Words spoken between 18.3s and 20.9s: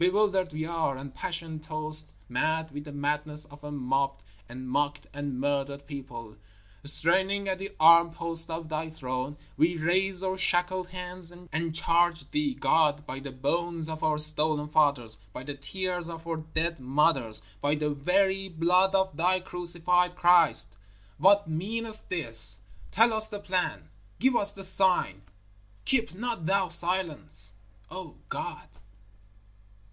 blood of Thy crucified Christ: